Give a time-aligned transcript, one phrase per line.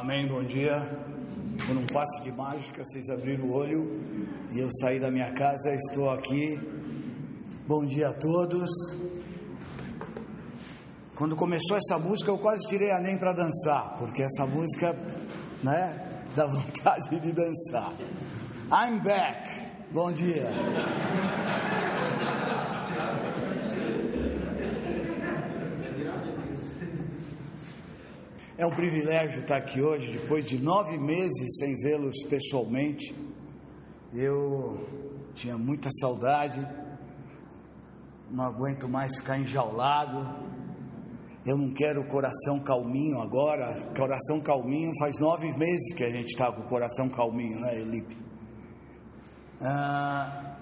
[0.00, 0.78] Amém, bom dia.
[1.66, 4.00] Por um passe de mágica, vocês abriram o olho
[4.52, 6.56] e eu saí da minha casa, estou aqui.
[7.66, 8.70] Bom dia a todos.
[11.16, 14.92] Quando começou essa música, eu quase tirei a nem para dançar, porque essa música,
[15.64, 17.92] né, dá vontade de dançar.
[18.70, 19.50] I'm back.
[19.90, 20.48] Bom dia.
[28.58, 33.14] É um privilégio estar aqui hoje, depois de nove meses sem vê-los pessoalmente.
[34.12, 34.84] Eu
[35.32, 36.58] tinha muita saudade,
[38.28, 40.18] não aguento mais ficar enjaulado.
[41.46, 43.92] Eu não quero coração calminho agora.
[43.96, 48.16] Coração calminho faz nove meses que a gente está com o coração calminho, né, Elipe?
[49.60, 50.56] Ah,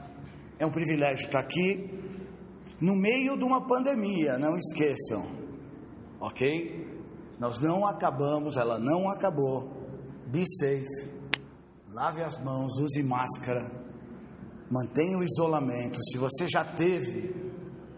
[0.59, 1.99] é um privilégio estar aqui
[2.79, 5.25] no meio de uma pandemia, não esqueçam,
[6.21, 6.86] ok?
[7.39, 9.71] Nós não acabamos, ela não acabou.
[10.27, 11.11] Be safe.
[11.93, 13.71] Lave as mãos, use máscara.
[14.71, 15.99] Mantenha o isolamento.
[16.03, 17.35] Se você já teve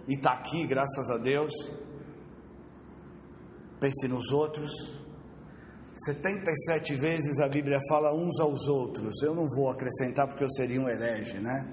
[0.07, 1.53] e está aqui, graças a Deus,
[3.81, 4.71] pense nos outros.
[6.05, 9.23] 77 vezes a Bíblia fala uns aos outros.
[9.23, 11.73] Eu não vou acrescentar porque eu seria um herege, né?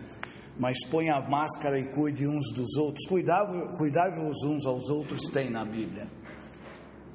[0.57, 3.05] Mas ponha a máscara e cuide uns dos outros.
[3.07, 3.45] Cuidar,
[3.77, 6.09] cuidar uns aos outros tem na Bíblia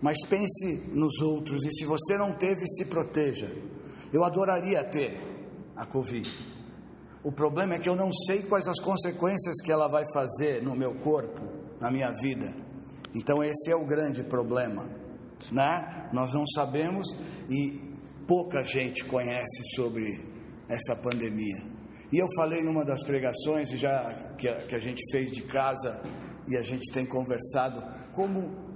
[0.00, 3.50] mas pense nos outros e se você não teve, se proteja.
[4.12, 5.20] Eu adoraria ter
[5.76, 6.28] a Covid.
[7.22, 10.74] O problema é que eu não sei quais as consequências que ela vai fazer no
[10.74, 11.42] meu corpo,
[11.78, 12.54] na minha vida.
[13.14, 14.88] Então esse é o grande problema,
[15.52, 16.08] né?
[16.12, 17.06] Nós não sabemos
[17.50, 17.78] e
[18.26, 20.04] pouca gente conhece sobre
[20.68, 21.68] essa pandemia.
[22.10, 26.00] E eu falei numa das pregações já que a, que a gente fez de casa
[26.48, 27.82] e a gente tem conversado
[28.14, 28.69] como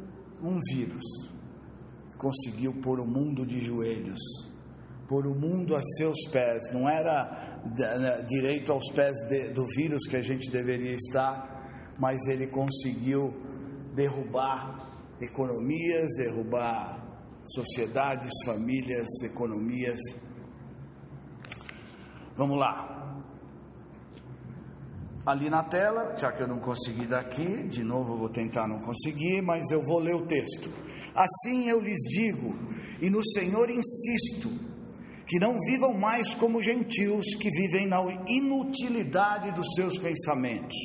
[0.44, 1.32] um vírus
[2.18, 4.20] conseguiu pôr o mundo de joelhos,
[5.08, 6.72] pôr o mundo a seus pés.
[6.72, 7.60] Não era
[8.26, 13.34] direito aos pés de, do vírus que a gente deveria estar, mas ele conseguiu
[13.94, 17.02] derrubar economias, derrubar
[17.42, 20.00] sociedades, famílias, economias.
[22.36, 22.93] Vamos lá
[25.26, 29.40] ali na tela, já que eu não consegui daqui, de novo vou tentar não conseguir,
[29.42, 30.70] mas eu vou ler o texto.
[31.14, 32.58] Assim eu lhes digo,
[33.00, 34.50] e no Senhor insisto,
[35.26, 40.76] que não vivam mais como gentios que vivem na inutilidade dos seus pensamentos.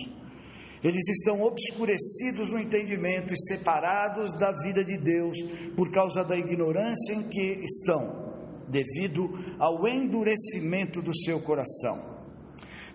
[0.82, 5.38] Eles estão obscurecidos no entendimento e separados da vida de Deus
[5.76, 8.34] por causa da ignorância em que estão,
[8.70, 9.30] devido
[9.60, 12.19] ao endurecimento do seu coração.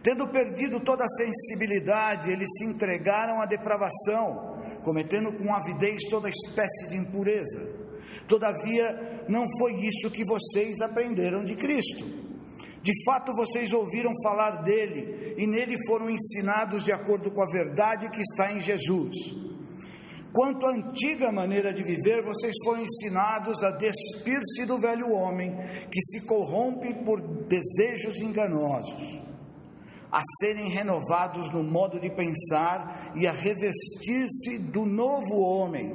[0.04, 6.90] Tendo perdido toda a sensibilidade, eles se entregaram à depravação, cometendo com avidez toda espécie
[6.90, 7.66] de impureza.
[8.28, 12.04] Todavia, não foi isso que vocês aprenderam de Cristo.
[12.82, 18.10] De fato, vocês ouviram falar dele e nele foram ensinados de acordo com a verdade
[18.10, 19.16] que está em Jesus.
[20.34, 25.56] Quanto à antiga maneira de viver, vocês foram ensinados a despir-se do velho homem
[25.90, 29.23] que se corrompe por desejos enganosos
[30.14, 35.92] a serem renovados no modo de pensar e a revestir-se do novo homem,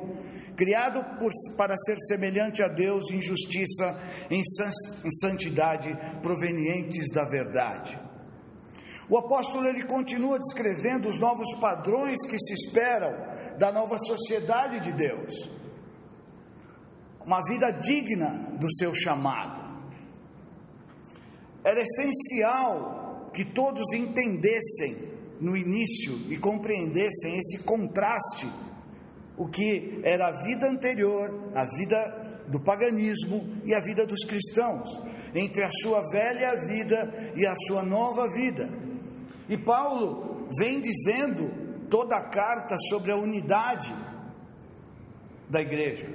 [0.57, 3.97] criado por, para ser semelhante a Deus em justiça,
[4.29, 7.97] em, em santidade, provenientes da verdade.
[9.09, 13.16] O apóstolo ele continua descrevendo os novos padrões que se esperam
[13.58, 15.50] da nova sociedade de Deus.
[17.25, 19.62] Uma vida digna do seu chamado.
[21.63, 22.98] Era essencial
[23.29, 28.47] que todos entendessem no início e compreendessem esse contraste,
[29.38, 34.90] o que era a vida anterior, a vida do paganismo e a vida dos cristãos,
[35.34, 38.70] entre a sua velha vida e a sua nova vida.
[39.47, 43.93] E Paulo vem dizendo toda a carta sobre a unidade
[45.49, 46.08] da igreja,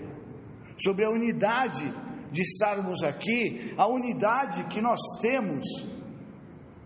[0.83, 1.93] sobre a unidade
[2.31, 5.65] de estarmos aqui, a unidade que nós temos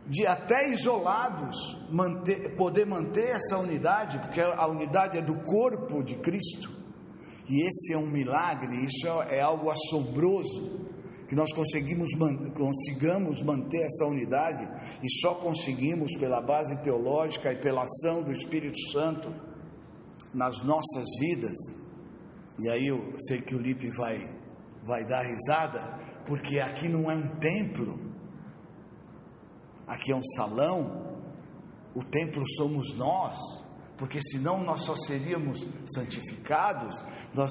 [0.09, 1.55] de até isolados
[1.91, 6.71] manter, poder manter essa unidade, porque a unidade é do corpo de Cristo,
[7.49, 10.89] e esse é um milagre, isso é, é algo assombroso,
[11.29, 12.09] que nós conseguimos,
[12.57, 14.67] consigamos manter essa unidade,
[15.03, 19.31] e só conseguimos pela base teológica e pela ação do Espírito Santo
[20.33, 21.59] nas nossas vidas.
[22.59, 24.17] E aí eu sei que o Lipe vai,
[24.85, 28.08] vai dar risada, porque aqui não é um templo,
[29.89, 31.17] aqui é um salão,
[31.95, 33.37] o templo somos nós,
[33.97, 37.05] porque senão nós só seríamos santificados,
[37.35, 37.51] nós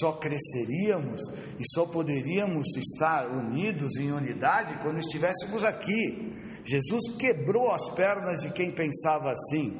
[0.00, 1.20] só cresceríamos
[1.58, 6.32] e só poderíamos estar unidos em unidade quando estivéssemos aqui.
[6.64, 9.78] Jesus quebrou as pernas de quem pensava assim.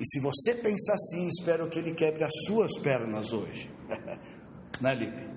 [0.00, 3.70] E se você pensa assim, espero que ele quebre as suas pernas hoje.
[4.80, 5.30] né, Lipe?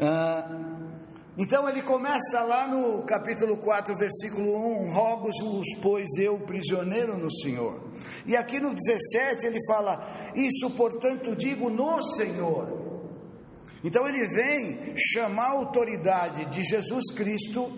[0.00, 0.77] Ah,
[1.38, 7.80] então ele começa lá no capítulo 4, versículo 1: Rogo-vos, pois eu, prisioneiro no Senhor.
[8.26, 12.76] E aqui no 17 ele fala: Isso, portanto, digo no Senhor.
[13.84, 17.72] Então ele vem chamar a autoridade de Jesus Cristo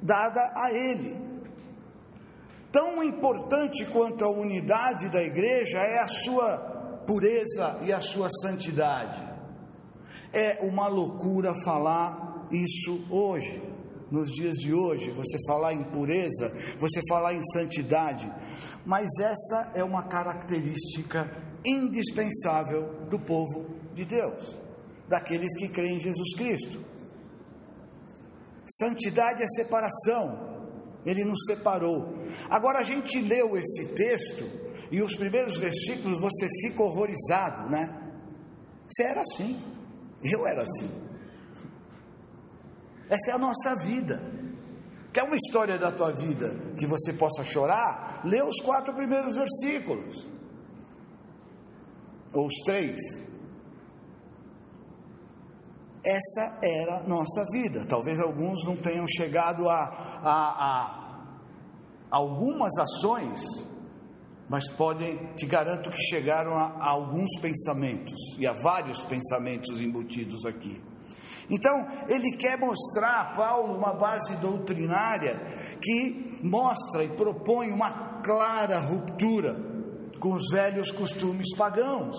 [0.00, 1.18] dada a ele.
[2.70, 6.58] Tão importante quanto a unidade da igreja é a sua
[7.04, 9.20] pureza e a sua santidade.
[10.32, 13.62] É uma loucura falar isso hoje,
[14.10, 18.30] nos dias de hoje, você falar em pureza, você falar em santidade,
[18.84, 21.30] mas essa é uma característica
[21.64, 24.58] indispensável do povo de Deus,
[25.08, 26.84] daqueles que creem em Jesus Cristo.
[28.66, 30.70] Santidade é separação,
[31.04, 32.14] ele nos separou.
[32.48, 34.44] Agora a gente leu esse texto
[34.90, 38.00] e os primeiros versículos você fica horrorizado, né?
[38.86, 39.58] Você era assim,
[40.22, 40.90] eu era assim.
[43.08, 44.22] Essa é a nossa vida.
[45.12, 48.22] Quer uma história da tua vida que você possa chorar?
[48.24, 50.28] Lê os quatro primeiros versículos.
[52.34, 53.00] Ou os três.
[56.04, 57.86] Essa era nossa vida.
[57.86, 59.84] Talvez alguns não tenham chegado a,
[60.22, 61.04] a, a
[62.10, 63.40] algumas ações,
[64.48, 70.44] mas podem, te garanto que chegaram a, a alguns pensamentos e a vários pensamentos embutidos
[70.44, 70.82] aqui.
[71.50, 75.40] Então, ele quer mostrar a Paulo uma base doutrinária
[75.80, 79.54] que mostra e propõe uma clara ruptura
[80.18, 82.16] com os velhos costumes pagãos.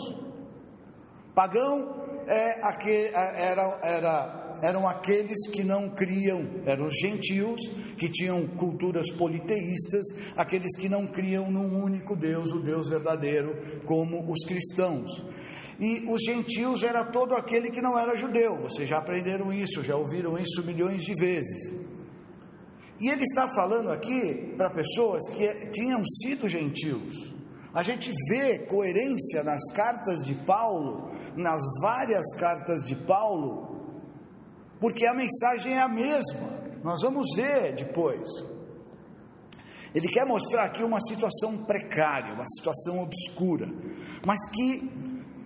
[1.33, 7.61] Pagão é aquele, era, era, eram aqueles que não criam, eram os gentios
[7.97, 10.05] que tinham culturas politeístas,
[10.35, 15.25] aqueles que não criam num único Deus, o Deus verdadeiro, como os cristãos
[15.79, 18.57] e os gentios era todo aquele que não era judeu.
[18.57, 21.73] Vocês já aprenderam isso, já ouviram isso milhões de vezes.
[22.99, 27.33] E ele está falando aqui para pessoas que tinham sido gentios.
[27.73, 33.74] A gente vê coerência nas cartas de Paulo, nas várias cartas de Paulo,
[34.85, 36.61] porque a mensagem é a mesma.
[36.83, 38.29] Nós vamos ver depois.
[39.95, 43.67] Ele quer mostrar aqui uma situação precária, uma situação obscura,
[44.23, 44.87] mas que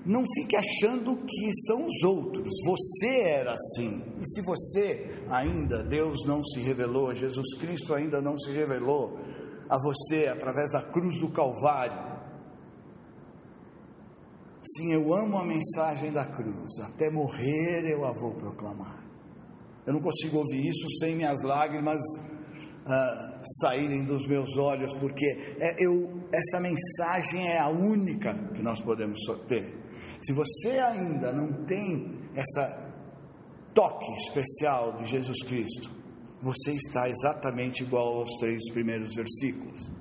[0.05, 4.03] não fique achando que são os outros, você era assim.
[4.19, 9.19] E se você ainda, Deus não se revelou, Jesus Cristo ainda não se revelou
[9.69, 12.09] a você através da cruz do Calvário.
[14.61, 18.98] Sim, eu amo a mensagem da cruz, até morrer eu a vou proclamar.
[19.85, 21.99] Eu não consigo ouvir isso sem minhas lágrimas
[22.85, 25.25] ah, saírem dos meus olhos, porque
[25.59, 29.77] é, eu, essa mensagem é a única que nós podemos ter.
[30.21, 32.91] Se você ainda não tem essa
[33.73, 35.91] toque especial de Jesus Cristo,
[36.41, 39.91] você está exatamente igual aos três primeiros versículos.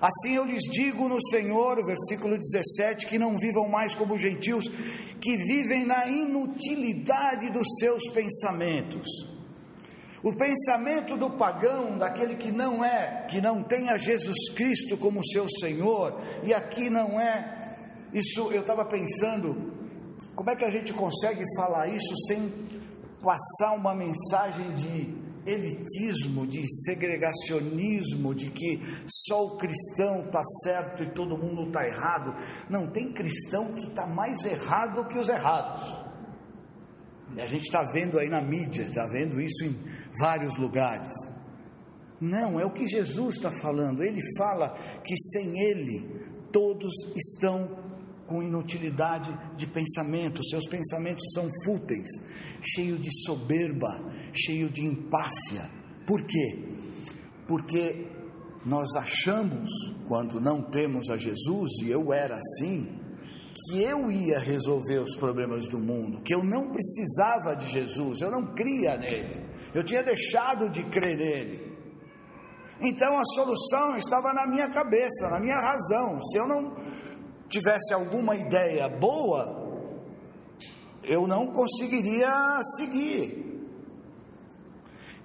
[0.00, 4.64] Assim eu lhes digo no Senhor, versículo 17, que não vivam mais como gentios,
[5.20, 9.08] que vivem na inutilidade dos seus pensamentos.
[10.22, 15.26] O pensamento do pagão, daquele que não é, que não tem a Jesus Cristo como
[15.26, 17.68] seu Senhor, e aqui não é
[18.12, 19.74] isso eu estava pensando,
[20.34, 22.50] como é que a gente consegue falar isso sem
[23.22, 31.10] passar uma mensagem de elitismo, de segregacionismo, de que só o cristão está certo e
[31.12, 32.34] todo mundo está errado.
[32.68, 36.06] Não, tem cristão que está mais errado que os errados.
[37.36, 39.76] E a gente está vendo aí na mídia, está vendo isso em
[40.18, 41.12] vários lugares.
[42.20, 44.02] Não, é o que Jesus está falando.
[44.02, 47.87] Ele fala que sem Ele todos estão
[48.28, 52.08] com inutilidade de pensamento, seus pensamentos são fúteis,
[52.62, 53.88] cheio de soberba,
[54.32, 55.70] cheio de empáfia.
[56.06, 56.68] Por quê?
[57.46, 58.06] Porque
[58.64, 59.70] nós achamos,
[60.06, 62.86] quando não temos a Jesus, e eu era assim,
[63.54, 68.30] que eu ia resolver os problemas do mundo, que eu não precisava de Jesus, eu
[68.30, 69.42] não cria nele,
[69.74, 71.68] eu tinha deixado de crer nele.
[72.80, 76.20] Então a solução estava na minha cabeça, na minha razão.
[76.22, 76.76] Se eu não
[77.48, 79.68] tivesse alguma ideia boa,
[81.02, 83.46] eu não conseguiria seguir.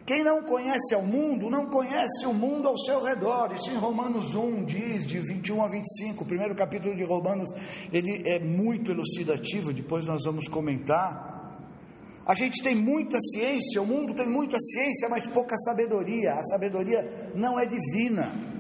[0.06, 3.54] Quem não conhece ao mundo, não conhece o mundo ao seu redor.
[3.54, 7.50] Isso em Romanos 1 diz, de 21 a 25, o primeiro capítulo de Romanos,
[7.92, 11.58] ele é muito elucidativo, depois nós vamos comentar.
[12.26, 16.34] A gente tem muita ciência, o mundo tem muita ciência, mas pouca sabedoria.
[16.34, 18.53] A sabedoria não é divina.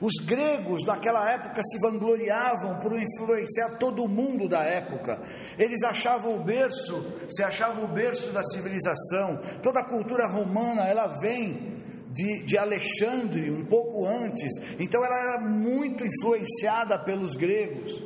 [0.00, 5.22] Os gregos naquela época se vangloriavam por influenciar todo o mundo da época.
[5.58, 9.40] Eles achavam o berço, se achavam o berço da civilização.
[9.62, 11.74] Toda a cultura romana, ela vem
[12.16, 14.52] de, de Alexandre, um pouco antes.
[14.78, 18.02] Então ela era muito influenciada pelos gregos.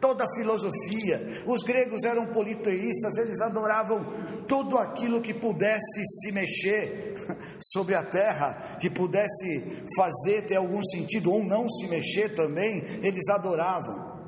[0.00, 1.42] Toda a filosofia.
[1.46, 4.06] Os gregos eram politeístas, eles adoravam
[4.48, 7.14] tudo aquilo que pudesse se mexer
[7.60, 13.28] sobre a terra, que pudesse fazer ter algum sentido ou não se mexer também, eles
[13.28, 14.18] adoravam.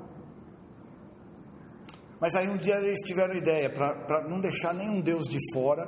[2.21, 5.83] Mas aí um dia eles tiveram ideia, para não deixar nenhum Deus de fora,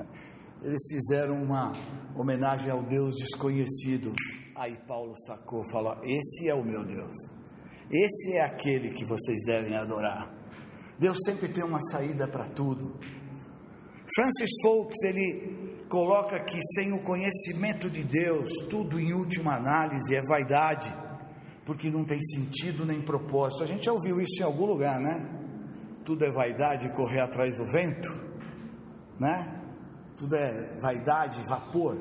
[0.64, 1.72] eles fizeram uma
[2.16, 4.14] homenagem ao Deus desconhecido.
[4.54, 7.14] Aí Paulo sacou, falou: Esse é o meu Deus,
[7.90, 10.34] esse é aquele que vocês devem adorar.
[10.98, 12.98] Deus sempre tem uma saída para tudo.
[14.16, 20.22] Francis Folks, ele coloca que sem o conhecimento de Deus, tudo em última análise é
[20.22, 20.90] vaidade,
[21.66, 23.62] porque não tem sentido nem propósito.
[23.62, 25.20] A gente já ouviu isso em algum lugar, né?
[26.02, 28.08] Tudo é vaidade correr atrás do vento,
[29.20, 29.62] né?
[30.16, 31.94] Tudo é vaidade, vapor.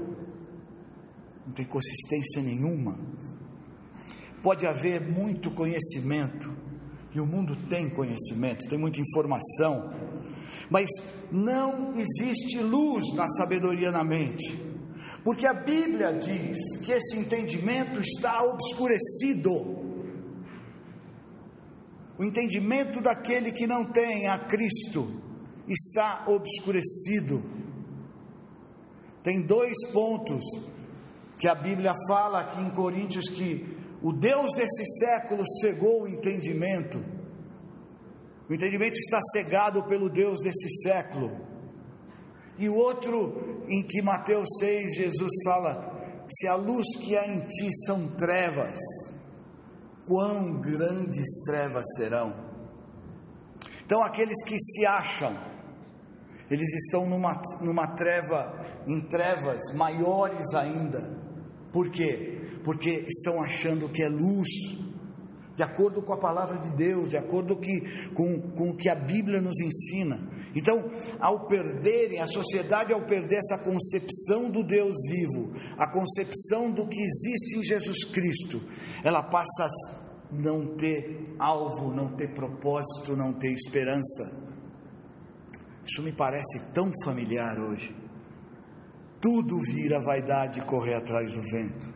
[1.45, 2.97] Não tem consistência nenhuma.
[4.41, 6.49] Pode haver muito conhecimento,
[7.13, 9.91] e o mundo tem conhecimento, tem muita informação,
[10.69, 10.89] mas
[11.31, 14.61] não existe luz na sabedoria na mente,
[15.23, 19.83] porque a Bíblia diz que esse entendimento está obscurecido.
[22.17, 25.21] O entendimento daquele que não tem a Cristo
[25.67, 27.43] está obscurecido.
[29.21, 30.45] Tem dois pontos
[31.37, 37.03] que a Bíblia fala aqui em Coríntios que o Deus desse século cegou o entendimento
[38.49, 41.31] o entendimento está cegado pelo Deus desse século.
[42.57, 47.39] E o outro, em que Mateus 6, Jesus fala: Se a luz que há em
[47.41, 48.79] ti são trevas,
[50.05, 52.33] quão grandes trevas serão.
[53.83, 55.35] Então, aqueles que se acham,
[56.49, 58.53] eles estão numa, numa treva,
[58.87, 61.01] em trevas maiores ainda.
[61.71, 62.59] Por quê?
[62.63, 64.47] Porque estão achando que é luz
[65.55, 68.95] de acordo com a palavra de Deus, de acordo que, com, com o que a
[68.95, 70.19] Bíblia nos ensina.
[70.53, 76.87] Então, ao perderem, a sociedade, ao perder essa concepção do Deus vivo, a concepção do
[76.87, 78.61] que existe em Jesus Cristo,
[79.03, 79.69] ela passa a
[80.31, 84.45] não ter alvo, não ter propósito, não ter esperança.
[85.83, 87.95] Isso me parece tão familiar hoje.
[89.21, 91.94] Tudo vira vaidade correr atrás do vento.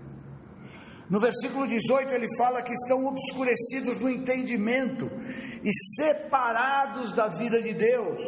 [1.09, 5.09] No versículo 18 ele fala que estão obscurecidos no entendimento
[5.63, 8.21] e separados da vida de Deus.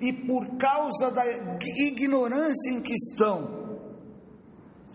[0.00, 1.24] E por causa da
[1.76, 3.58] ignorância em que estão,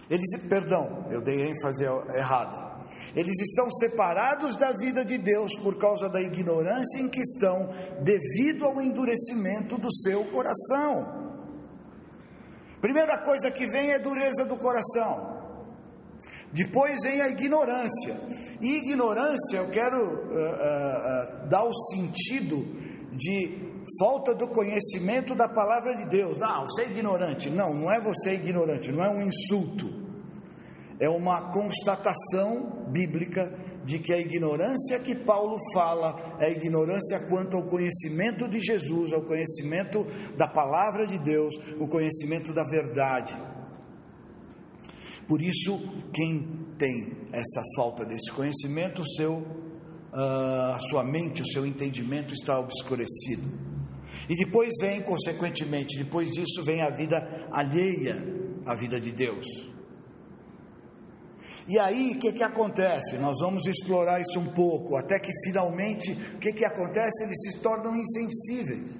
[0.10, 1.86] eles, perdão, eu dei ênfase
[2.16, 2.74] errada.
[3.16, 7.70] Eles estão separados da vida de Deus por causa da ignorância em que estão,
[8.02, 11.24] devido ao endurecimento do seu coração.
[12.82, 15.43] Primeira coisa que vem é dureza do coração.
[16.54, 18.16] Depois vem a ignorância.
[18.62, 22.64] E ignorância, eu quero uh, uh, dar o sentido
[23.12, 26.38] de falta do conhecimento da palavra de Deus.
[26.38, 27.50] Não, você é ignorante.
[27.50, 30.02] Não, não é você ignorante, não é um insulto.
[31.00, 33.52] É uma constatação bíblica
[33.84, 39.12] de que a ignorância que Paulo fala é a ignorância quanto ao conhecimento de Jesus,
[39.12, 40.06] ao conhecimento
[40.38, 43.36] da palavra de Deus, o conhecimento da verdade.
[45.28, 45.80] Por isso,
[46.14, 52.34] quem tem essa falta desse conhecimento, o seu, uh, a sua mente, o seu entendimento
[52.34, 53.74] está obscurecido.
[54.30, 58.18] E depois vem, consequentemente, depois disso vem a vida alheia
[58.66, 59.46] à vida de Deus.
[61.68, 63.18] E aí, o que, que acontece?
[63.18, 67.24] Nós vamos explorar isso um pouco, até que finalmente, o que, que acontece?
[67.24, 69.00] Eles se tornam insensíveis.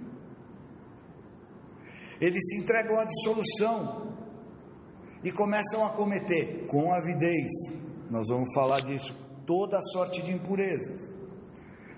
[2.22, 4.13] Eles se entregam à dissolução
[5.24, 7.52] e começam a cometer com avidez,
[8.10, 9.16] nós vamos falar disso,
[9.46, 11.14] toda sorte de impurezas.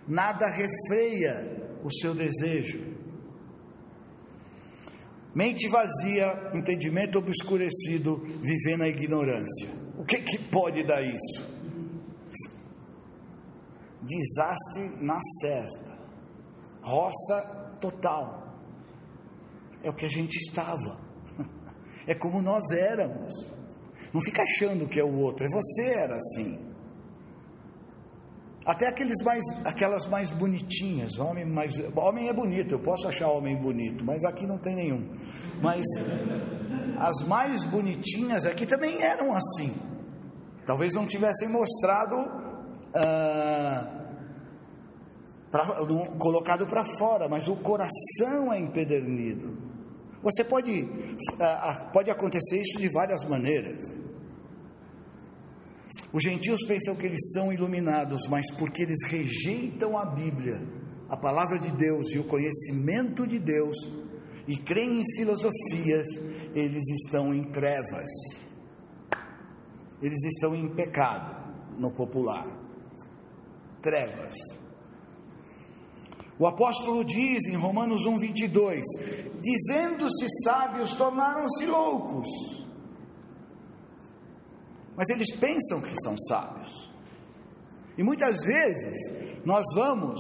[0.07, 2.95] Nada refreia o seu desejo.
[5.33, 9.69] Mente vazia, entendimento obscurecido, viver na ignorância.
[9.97, 11.55] O que, que pode dar isso?
[14.01, 15.97] Desastre na certa,
[16.81, 18.55] roça total.
[19.83, 21.04] É o que a gente estava
[22.07, 23.53] é como nós éramos.
[24.13, 26.59] Não fica achando que é o outro, é você era assim.
[28.65, 33.55] Até aqueles mais, aquelas mais bonitinhas, homem mais, homem é bonito, eu posso achar homem
[33.55, 35.07] bonito, mas aqui não tem nenhum.
[35.61, 35.85] Mas
[36.97, 39.71] as mais bonitinhas aqui também eram assim.
[40.65, 42.15] Talvez não tivessem mostrado,
[42.95, 43.87] ah,
[45.51, 45.63] pra,
[46.17, 49.74] colocado para fora, mas o coração é empedernido.
[50.25, 50.89] Você pode,
[51.39, 53.95] ah, pode acontecer isso de várias maneiras.
[56.11, 60.67] Os gentios pensam que eles são iluminados, mas porque eles rejeitam a Bíblia,
[61.07, 63.77] a palavra de Deus e o conhecimento de Deus,
[64.47, 66.07] e creem em filosofias,
[66.55, 68.09] eles estão em trevas,
[70.01, 72.47] eles estão em pecado, no popular.
[73.79, 74.33] Trevas.
[76.37, 78.83] O apóstolo diz em Romanos 1, 22:
[79.41, 82.27] Dizendo-se sábios, tornaram-se loucos
[84.95, 86.89] mas eles pensam que são sábios.
[87.97, 88.95] E muitas vezes
[89.45, 90.19] nós vamos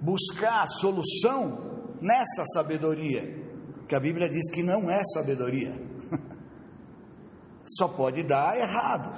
[0.00, 3.42] buscar a solução nessa sabedoria,
[3.88, 5.80] que a Bíblia diz que não é sabedoria,
[7.78, 9.12] só pode dar errado.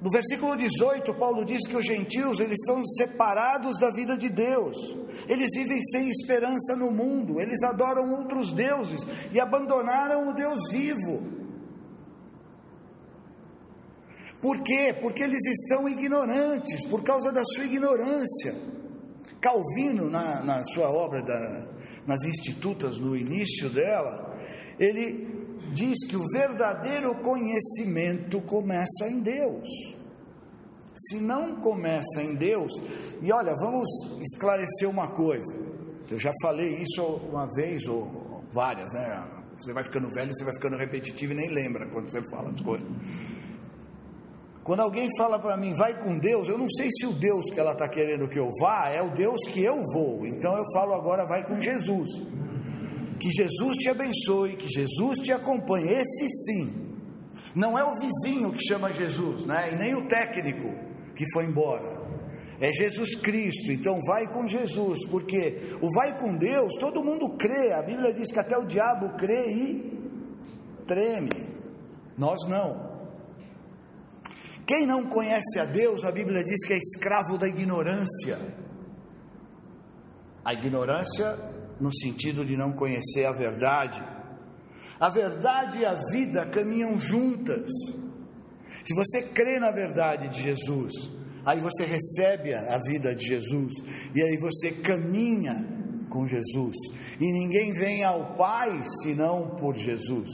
[0.00, 4.76] No versículo 18, Paulo diz que os gentios eles estão separados da vida de Deus.
[5.26, 11.36] Eles vivem sem esperança no mundo, eles adoram outros deuses e abandonaram o Deus vivo.
[14.40, 14.94] Por quê?
[15.00, 18.54] Porque eles estão ignorantes, por causa da sua ignorância.
[19.40, 21.68] Calvino, na, na sua obra da,
[22.06, 24.36] nas Institutas, no início dela,
[24.78, 25.35] ele
[25.72, 29.68] diz que o verdadeiro conhecimento começa em Deus.
[30.94, 32.72] Se não começa em Deus,
[33.20, 33.88] e olha, vamos
[34.20, 35.54] esclarecer uma coisa.
[36.10, 39.28] Eu já falei isso uma vez ou várias, né?
[39.58, 42.60] Você vai ficando velho, você vai ficando repetitivo e nem lembra quando você fala as
[42.60, 42.86] coisas.
[44.62, 47.60] Quando alguém fala para mim, vai com Deus, eu não sei se o Deus que
[47.60, 50.26] ela está querendo que eu vá é o Deus que eu vou.
[50.26, 52.10] Então eu falo agora, vai com Jesus.
[53.18, 55.90] Que Jesus te abençoe, que Jesus te acompanhe.
[55.90, 56.96] Esse sim.
[57.54, 59.72] Não é o vizinho que chama Jesus, né?
[59.72, 60.74] E nem o técnico
[61.14, 61.96] que foi embora.
[62.60, 63.72] É Jesus Cristo.
[63.72, 67.72] Então vai com Jesus, porque o vai com Deus, todo mundo crê.
[67.72, 69.98] A Bíblia diz que até o diabo crê e
[70.86, 71.30] treme.
[72.18, 72.96] Nós não.
[74.66, 78.38] Quem não conhece a Deus, a Bíblia diz que é escravo da ignorância.
[80.44, 84.02] A ignorância no sentido de não conhecer a verdade.
[84.98, 87.70] A verdade e a vida caminham juntas.
[88.84, 90.92] Se você crê na verdade de Jesus,
[91.44, 93.72] aí você recebe a vida de Jesus,
[94.14, 95.66] e aí você caminha
[96.08, 96.76] com Jesus,
[97.20, 100.30] e ninguém vem ao Pai senão por Jesus.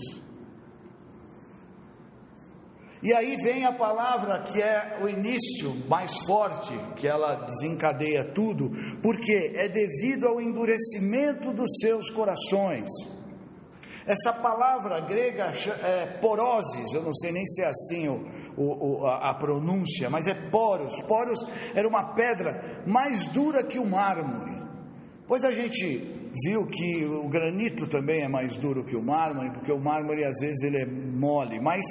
[3.03, 8.71] E aí vem a palavra que é o início mais forte, que ela desencadeia tudo,
[9.03, 12.89] porque é devido ao endurecimento dos seus corações.
[14.07, 18.25] Essa palavra grega é poroses, eu não sei nem se é assim o,
[18.57, 20.93] o, a, a pronúncia, mas é poros.
[21.03, 21.41] Poros
[21.75, 24.63] era uma pedra mais dura que o mármore.
[25.27, 29.73] Pois a gente viu que o granito também é mais duro que o mármore, porque
[29.73, 31.85] o mármore às vezes ele é mole, mas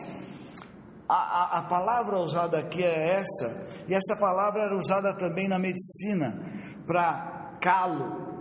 [1.12, 5.60] a, a, a, palavra usada aqui é essa, e essa palavra era usada também na
[5.60, 6.42] medicina
[6.88, 8.32] para calo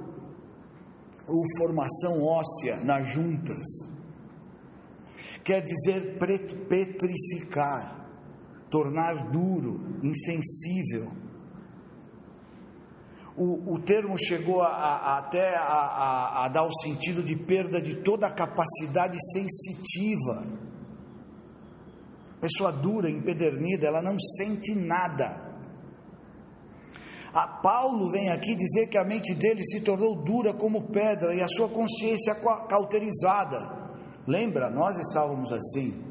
[1.26, 3.66] ou formação óssea nas juntas.
[5.42, 6.16] Quer dizer
[6.68, 8.06] petrificar,
[8.70, 11.10] tornar duro, insensível.
[13.36, 17.96] O, o termo chegou a, a, até a, a dar o sentido de perda de
[17.96, 20.69] toda a capacidade sensitiva
[22.40, 25.50] pessoa dura, empedernida, ela não sente nada.
[27.32, 31.40] A Paulo vem aqui dizer que a mente dele se tornou dura como pedra e
[31.40, 33.78] a sua consciência cauterizada.
[34.26, 36.02] Lembra, nós estávamos assim.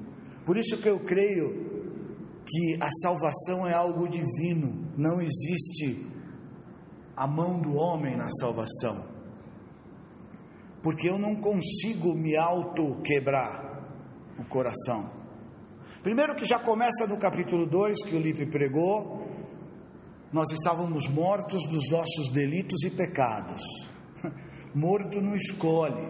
[0.45, 1.67] Por isso que eu creio
[2.45, 6.07] que a salvação é algo divino, não existe
[7.15, 9.05] a mão do homem na salvação.
[10.81, 13.83] Porque eu não consigo me auto quebrar
[14.39, 15.18] o coração.
[16.01, 19.27] Primeiro que já começa no capítulo 2 que o Lipe pregou,
[20.31, 23.61] nós estávamos mortos dos nossos delitos e pecados.
[24.73, 26.09] Morto não escolhe.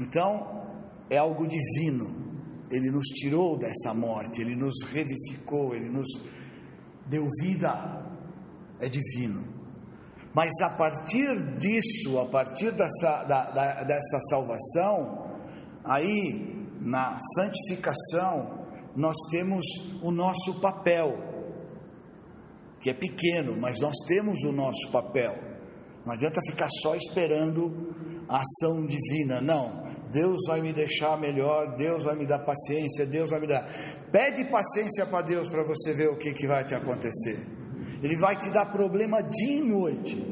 [0.00, 0.66] Então,
[1.08, 2.24] é algo divino.
[2.72, 6.08] Ele nos tirou dessa morte, ele nos revivificou, ele nos
[7.06, 8.04] deu vida.
[8.80, 9.46] É divino.
[10.34, 15.38] Mas a partir disso, a partir dessa, da, da, dessa salvação,
[15.84, 16.53] aí
[16.84, 19.64] na santificação, nós temos
[20.02, 21.16] o nosso papel,
[22.80, 25.34] que é pequeno, mas nós temos o nosso papel.
[26.04, 29.82] Não adianta ficar só esperando a ação divina, não.
[30.12, 33.66] Deus vai me deixar melhor, Deus vai me dar paciência, Deus vai me dar.
[34.12, 37.48] Pede paciência para Deus para você ver o que, que vai te acontecer.
[38.02, 40.22] Ele vai te dar problema dia e noite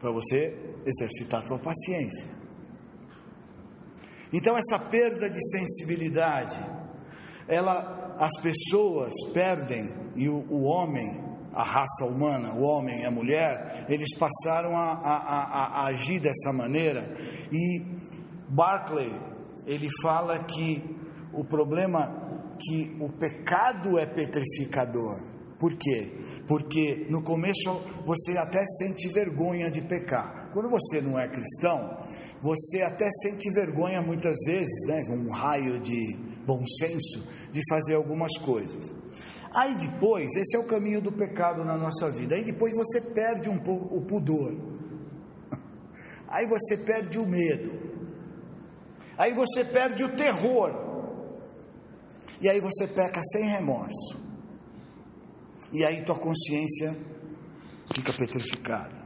[0.00, 2.37] para você exercitar a sua paciência.
[4.32, 6.58] Então essa perda de sensibilidade,
[7.46, 11.06] ela, as pessoas perdem e o, o homem,
[11.52, 16.20] a raça humana, o homem e a mulher, eles passaram a, a, a, a agir
[16.20, 17.16] dessa maneira.
[17.50, 17.82] E
[18.48, 19.28] Barclay
[19.66, 20.82] ele fala que
[21.32, 22.26] o problema
[22.58, 25.22] que o pecado é petrificador.
[25.58, 26.12] Por quê?
[26.46, 27.70] Porque no começo
[28.04, 30.37] você até sente vergonha de pecar.
[30.52, 31.98] Quando você não é cristão,
[32.40, 38.36] você até sente vergonha muitas vezes, né, um raio de bom senso, de fazer algumas
[38.38, 38.92] coisas.
[39.54, 42.34] Aí depois, esse é o caminho do pecado na nossa vida.
[42.34, 44.54] Aí depois você perde um pouco o pudor.
[46.28, 47.88] Aí você perde o medo.
[49.16, 50.86] Aí você perde o terror.
[52.40, 54.28] E aí você peca sem remorso.
[55.72, 56.96] E aí tua consciência
[57.92, 58.97] fica petrificada,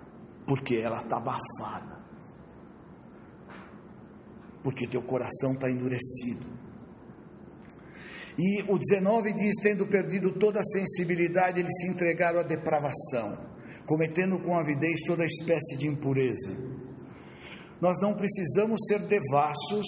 [0.47, 2.01] porque ela está abafada,
[4.63, 6.47] porque teu coração está endurecido.
[8.39, 13.39] E o 19 diz: tendo perdido toda a sensibilidade, eles se entregaram à depravação,
[13.87, 16.51] cometendo com avidez toda espécie de impureza.
[17.81, 19.87] Nós não precisamos ser devassos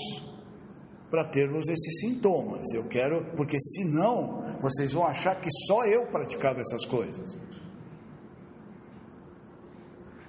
[1.10, 2.64] para termos esses sintomas.
[2.74, 7.38] Eu quero, porque senão vocês vão achar que só eu praticava essas coisas.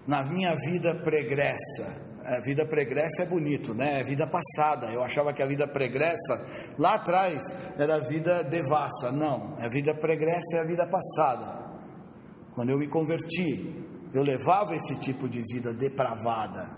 [0.07, 3.99] Na minha vida pregressa, a vida pregressa é bonito, né?
[4.01, 4.91] É vida passada.
[4.91, 7.43] Eu achava que a vida pregressa lá atrás
[7.77, 9.11] era a vida devassa.
[9.11, 11.65] Não, a vida pregressa é a vida passada.
[12.53, 16.77] Quando eu me converti, eu levava esse tipo de vida depravada,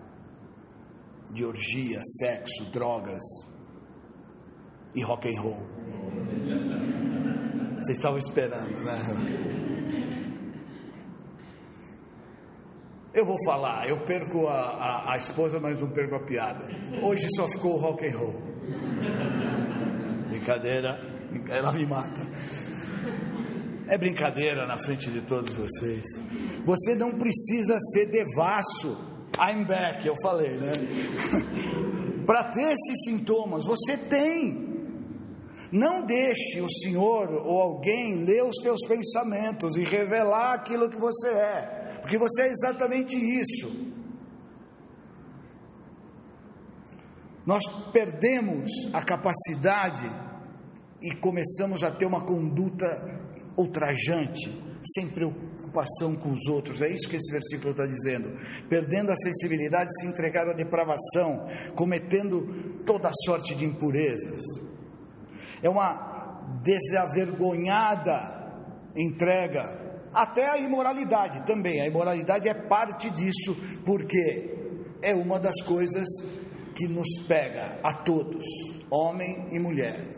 [1.32, 3.24] de orgia, sexo, drogas,
[4.96, 5.68] e rock and roll.
[7.80, 9.57] Vocês estavam esperando, né?
[13.18, 16.68] Eu vou falar, eu perco a, a, a, esposa, mas não perco a piada.
[17.02, 18.40] Hoje só ficou o rock and roll.
[20.30, 21.00] Brincadeira,
[21.50, 22.22] ela me mata.
[23.88, 26.04] É brincadeira na frente de todos vocês.
[26.64, 28.96] Você não precisa ser devasso.
[29.40, 30.74] I'm back, eu falei, né?
[32.24, 34.68] Para ter esses sintomas, você tem.
[35.72, 41.30] Não deixe o Senhor ou alguém ler os teus pensamentos e revelar aquilo que você
[41.30, 41.77] é,
[42.08, 43.94] porque você é exatamente isso.
[47.46, 50.10] Nós perdemos a capacidade
[51.02, 52.86] e começamos a ter uma conduta
[53.58, 54.50] ultrajante,
[54.96, 56.82] sem preocupação com os outros.
[56.82, 58.38] É isso que esse versículo está dizendo.
[58.70, 64.42] Perdendo a sensibilidade, se entregaram à depravação, cometendo toda sorte de impurezas
[65.62, 68.38] é uma desavergonhada
[68.96, 71.82] entrega, até a imoralidade também.
[71.82, 74.56] A imoralidade é parte disso, porque
[75.02, 76.08] é uma das coisas
[76.76, 78.46] que nos pega a todos,
[78.90, 80.18] homem e mulher.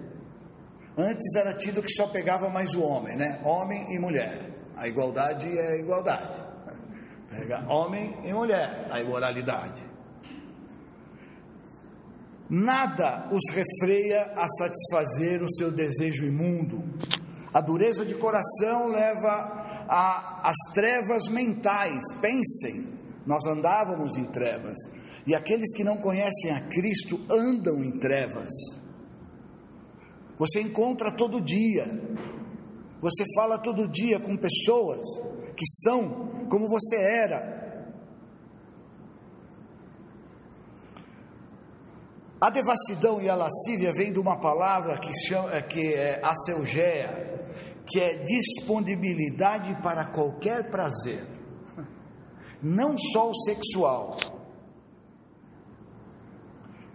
[0.97, 3.39] Antes era tido que só pegava mais o homem, né?
[3.45, 4.49] Homem e mulher.
[4.75, 6.41] A igualdade é igualdade.
[7.29, 9.85] Pega homem e mulher, a imoralidade.
[12.49, 16.83] Nada os refreia a satisfazer o seu desejo imundo.
[17.53, 19.58] A dureza de coração leva
[19.89, 22.03] às trevas mentais.
[22.21, 22.87] Pensem,
[23.25, 24.77] nós andávamos em trevas.
[25.25, 28.49] E aqueles que não conhecem a Cristo andam em trevas.
[30.37, 31.85] Você encontra todo dia.
[33.01, 35.05] Você fala todo dia com pessoas
[35.55, 37.59] que são como você era,
[42.41, 47.09] A devassidão e a lascívia vem de uma palavra que, chama, que é acelgeia,
[47.89, 51.25] que é disponibilidade para qualquer prazer,
[52.61, 54.17] não só o sexual.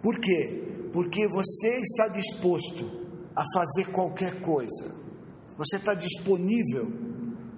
[0.01, 0.89] Por quê?
[0.93, 3.05] Porque você está disposto
[3.35, 4.95] a fazer qualquer coisa,
[5.57, 6.91] você está disponível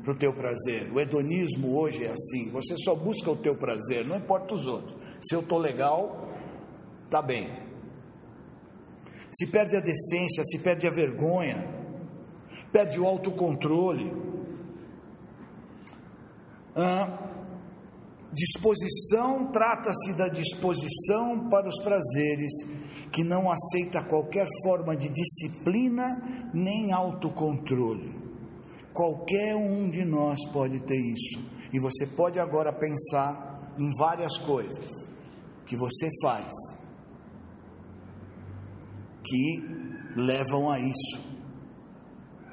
[0.03, 0.91] para o teu prazer.
[0.91, 4.97] O hedonismo hoje é assim: você só busca o teu prazer, não importa os outros.
[5.21, 6.31] Se eu estou legal,
[7.09, 7.67] tá bem
[9.31, 11.76] se perde a decência, se perde a vergonha,
[12.71, 14.11] perde o autocontrole.
[18.31, 22.51] Disposição trata-se da disposição para os prazeres,
[23.11, 28.15] que não aceita qualquer forma de disciplina nem autocontrole.
[28.93, 31.39] Qualquer um de nós pode ter isso.
[31.73, 34.89] E você pode agora pensar em várias coisas
[35.65, 36.53] que você faz
[39.23, 39.61] que
[40.15, 41.26] levam a isso.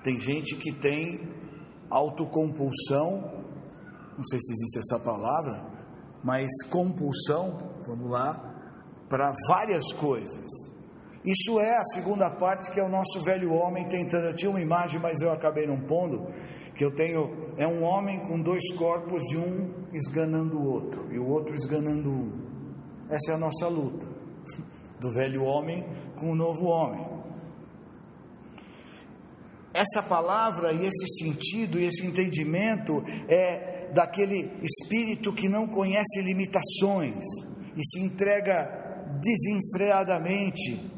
[0.04, 1.28] Tem gente que tem
[1.90, 3.42] autocompulsão
[4.16, 5.66] não sei se existe essa palavra,
[6.22, 8.54] mas compulsão, vamos lá,
[9.08, 10.48] para várias coisas.
[11.24, 14.26] Isso é a segunda parte que é o nosso velho homem tentando.
[14.26, 16.28] Eu tinha uma imagem, mas eu acabei não pondo.
[16.74, 21.18] Que eu tenho é um homem com dois corpos e um esganando o outro e
[21.18, 22.44] o outro esganando um.
[23.08, 24.06] Essa é a nossa luta
[25.00, 25.84] do velho homem
[26.18, 27.13] com o novo homem.
[29.74, 37.24] Essa palavra e esse sentido e esse entendimento é daquele espírito que não conhece limitações
[37.76, 38.84] e se entrega
[39.20, 40.92] desenfreadamente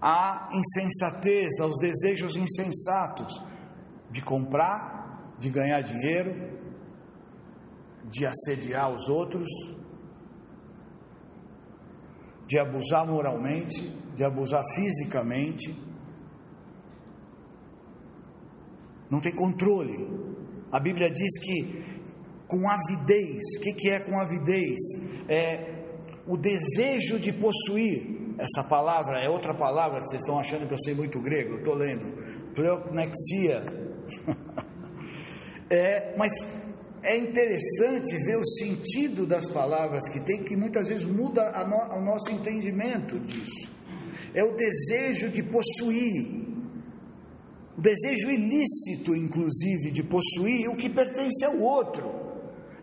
[0.00, 3.40] à insensatez, aos desejos insensatos
[4.10, 6.58] de comprar, de ganhar dinheiro,
[8.10, 9.48] de assediar os outros,
[12.48, 15.91] de abusar moralmente, de abusar fisicamente.
[19.12, 20.32] Não tem controle
[20.72, 21.84] a Bíblia diz que
[22.48, 24.78] com avidez, o que, que é com avidez?
[25.28, 25.82] É
[26.26, 28.34] o desejo de possuir.
[28.38, 31.58] Essa palavra é outra palavra que vocês estão achando que eu sei muito grego, eu
[31.58, 32.10] estou lendo.
[32.54, 33.62] Pleonexia.
[35.68, 36.32] é, mas
[37.02, 42.00] é interessante ver o sentido das palavras que tem, que muitas vezes muda no, o
[42.00, 43.70] nosso entendimento disso.
[44.34, 46.41] É o desejo de possuir,
[47.82, 52.08] desejo ilícito, inclusive, de possuir o que pertence ao outro.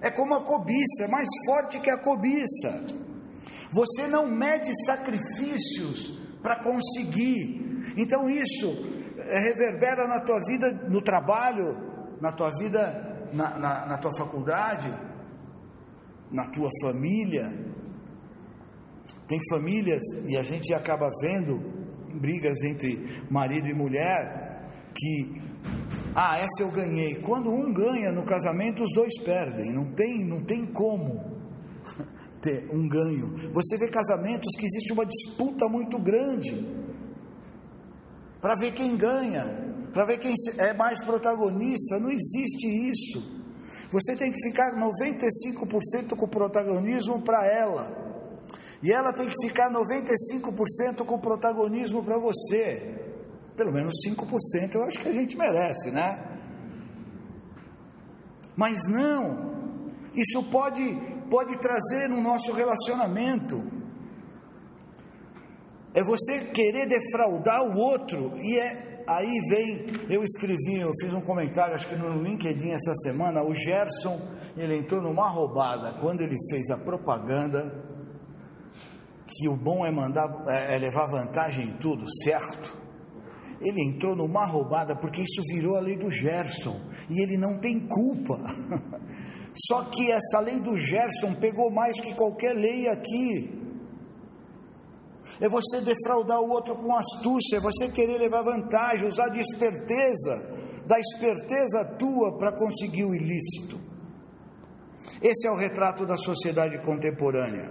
[0.02, 2.86] É como a cobiça, é mais forte que a cobiça.
[3.72, 7.94] Você não mede sacrifícios para conseguir.
[7.96, 8.68] Então isso
[9.26, 14.90] reverbera na tua vida, no trabalho, na tua vida, na, na, na tua faculdade,
[16.32, 17.46] na tua família.
[19.28, 21.60] Tem famílias, e a gente acaba vendo
[22.20, 24.50] brigas entre marido e mulher,
[24.94, 25.42] que
[26.16, 27.16] ah, essa eu ganhei.
[27.22, 29.74] Quando um ganha no casamento, os dois perdem.
[29.74, 31.24] Não tem, não tem como
[32.42, 33.36] ter um ganho.
[33.54, 36.68] Você vê casamentos que existe uma disputa muito grande
[38.42, 39.46] para ver quem ganha,
[39.94, 42.00] para ver quem é mais protagonista.
[42.00, 43.40] Não existe isso.
[43.92, 48.08] Você tem que ficar 95% com o protagonismo para ela.
[48.82, 52.99] E ela tem que ficar 95% com o protagonismo para você
[53.60, 56.24] pelo menos 5% eu acho que a gente merece, né?
[58.56, 60.82] Mas não, isso pode,
[61.30, 63.62] pode trazer no nosso relacionamento.
[65.94, 69.88] É você querer defraudar o outro, e é aí vem.
[70.10, 73.44] Eu escrevi, eu fiz um comentário, acho que no LinkedIn essa semana.
[73.44, 74.22] O Gerson,
[74.56, 77.76] ele entrou numa roubada quando ele fez a propaganda
[79.28, 82.79] que o bom é mandar, é, é levar vantagem em tudo, certo?
[83.62, 87.80] Ele entrou numa roubada porque isso virou a lei do Gerson e ele não tem
[87.80, 88.38] culpa.
[89.68, 93.60] Só que essa lei do Gerson pegou mais que qualquer lei aqui.
[95.42, 100.58] É você defraudar o outro com astúcia, é você querer levar vantagem, usar de esperteza,
[100.88, 103.80] da esperteza tua para conseguir o ilícito.
[105.22, 107.70] Esse é o retrato da sociedade contemporânea.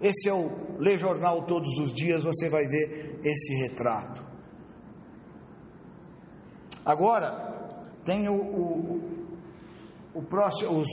[0.00, 4.29] Esse é o ler jornal todos os dias, você vai ver esse retrato.
[6.84, 7.50] Agora,
[8.04, 9.00] tem o, o,
[10.14, 10.88] o próximo, os,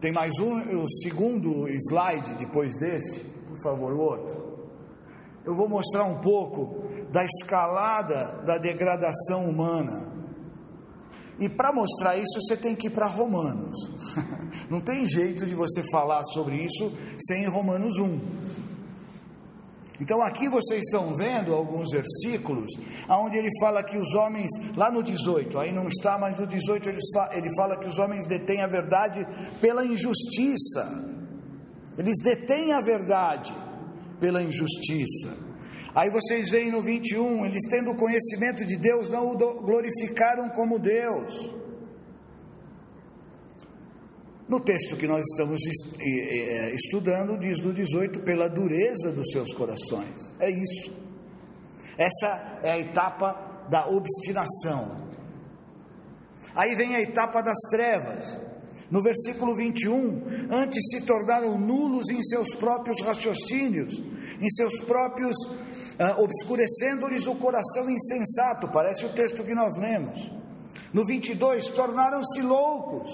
[0.00, 4.46] tem mais um, o segundo slide depois desse, por favor, o outro.
[5.44, 10.12] Eu vou mostrar um pouco da escalada da degradação humana.
[11.38, 13.76] E para mostrar isso, você tem que ir para Romanos.
[14.70, 18.45] Não tem jeito de você falar sobre isso sem Romanos 1.
[20.00, 22.70] Então aqui vocês estão vendo alguns versículos
[23.08, 26.88] onde ele fala que os homens, lá no 18, aí não está, mas no 18
[26.88, 29.26] ele fala que os homens detêm a verdade
[29.60, 31.14] pela injustiça.
[31.96, 33.54] Eles detêm a verdade
[34.20, 35.46] pela injustiça.
[35.94, 41.50] Aí vocês veem no 21, eles tendo conhecimento de Deus, não o glorificaram como Deus.
[44.48, 45.60] No texto que nós estamos
[45.98, 50.34] é, estudando, diz no 18: pela dureza dos seus corações.
[50.38, 50.92] É isso.
[51.98, 55.06] Essa é a etapa da obstinação.
[56.54, 58.38] Aí vem a etapa das trevas.
[58.90, 63.98] No versículo 21, antes se tornaram nulos em seus próprios raciocínios,
[64.40, 70.30] em seus próprios, uh, obscurecendo-lhes o coração insensato, parece o texto que nós lemos.
[70.92, 73.10] No 22, tornaram-se loucos,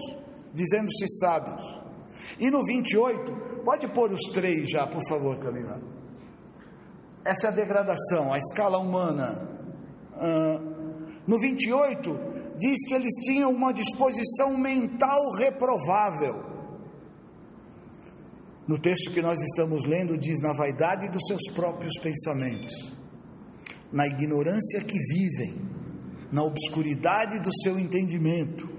[0.52, 1.62] dizendo-se sábios.
[2.38, 5.80] E no 28, pode pôr os três já, por favor, Camila.
[7.24, 9.48] Essa é a degradação, a escala humana.
[10.14, 10.72] Uh,
[11.26, 16.52] no 28, diz que eles tinham uma disposição mental reprovável.
[18.66, 22.92] No texto que nós estamos lendo, diz: na vaidade dos seus próprios pensamentos,
[23.92, 25.60] na ignorância que vivem,
[26.30, 28.71] na obscuridade do seu entendimento.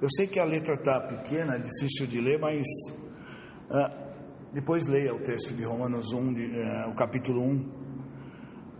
[0.00, 2.64] Eu sei que a letra está pequena, é difícil de ler, mas
[3.68, 3.90] uh,
[4.52, 7.78] depois leia o texto de Romanos 1, de, uh, o capítulo 1.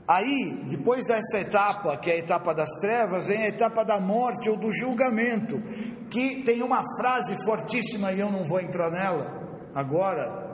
[0.07, 4.48] Aí, depois dessa etapa, que é a etapa das trevas, vem a etapa da morte
[4.48, 5.61] ou do julgamento,
[6.09, 10.46] que tem uma frase fortíssima e eu não vou entrar nela agora,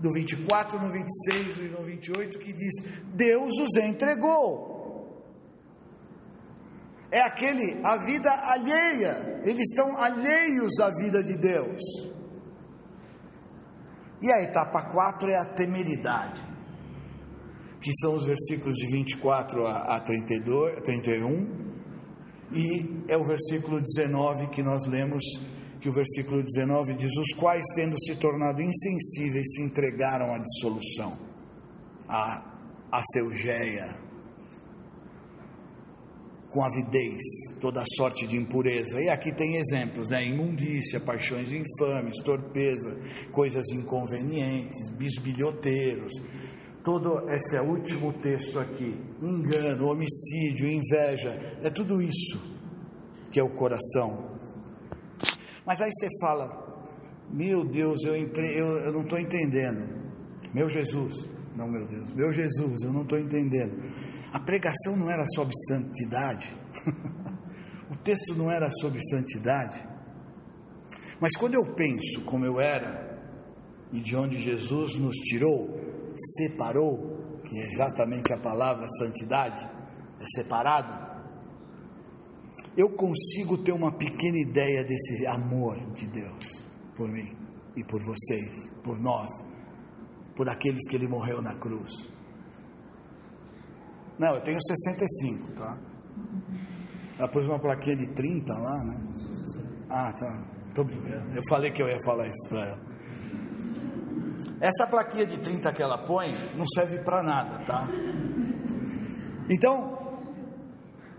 [0.00, 2.74] do 24, no 26 e no 28, que diz:
[3.14, 4.69] Deus os entregou.
[7.10, 11.82] É aquele, a vida alheia, eles estão alheios à vida de Deus.
[14.22, 16.50] E a etapa 4 é a temeridade
[17.80, 21.70] que são os versículos de 24 a, a 32, 31,
[22.52, 25.22] e é o versículo 19 que nós lemos,
[25.80, 31.18] que o versículo 19 diz: Os quais, tendo se tornado insensíveis, se entregaram à dissolução,
[32.06, 32.44] à,
[32.92, 33.00] à
[36.50, 37.22] com avidez,
[37.60, 39.00] toda sorte de impureza.
[39.00, 40.22] E aqui tem exemplos, né?
[40.24, 42.98] Imundícia, paixões infames, torpeza,
[43.32, 46.12] coisas inconvenientes, bisbilhoteiros,
[46.84, 51.30] todo esse é último texto aqui, engano, homicídio, inveja,
[51.62, 52.40] é tudo isso
[53.30, 54.30] que é o coração.
[55.64, 56.84] Mas aí você fala,
[57.30, 60.00] meu Deus, eu, entre, eu, eu não estou entendendo.
[60.52, 63.80] Meu Jesus, não meu Deus, meu Jesus, eu não estou entendendo.
[64.32, 66.52] A pregação não era sobre santidade,
[67.90, 69.84] o texto não era sobre santidade.
[71.20, 73.18] Mas quando eu penso como eu era
[73.92, 75.68] e de onde Jesus nos tirou,
[76.36, 79.68] separou, que é exatamente a palavra santidade,
[80.20, 81.10] é separado,
[82.76, 87.36] eu consigo ter uma pequena ideia desse amor de Deus por mim
[87.76, 89.28] e por vocês, por nós,
[90.36, 92.10] por aqueles que Ele morreu na cruz.
[94.20, 95.78] Não, eu tenho 65, tá?
[97.18, 99.00] Ela pôs uma plaquinha de 30 lá, né?
[99.88, 100.46] Ah, tá.
[100.74, 101.34] Tô brincando.
[101.34, 102.80] Eu falei que eu ia falar isso para ela.
[104.60, 107.88] Essa plaquinha de 30 que ela põe não serve para nada, tá?
[109.48, 110.20] Então,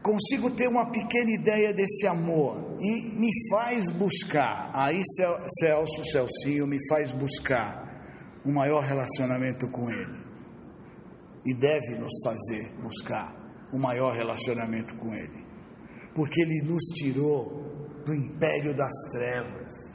[0.03, 5.01] consigo ter uma pequena ideia desse amor e me faz buscar, aí
[5.59, 7.81] Celso, Celcinho, me faz buscar
[8.45, 10.20] um maior relacionamento com Ele.
[11.45, 13.35] E deve nos fazer buscar
[13.73, 15.45] um maior relacionamento com Ele,
[16.13, 17.71] porque Ele nos tirou
[18.05, 19.91] do império das trevas